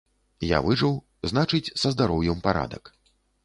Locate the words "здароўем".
1.95-2.45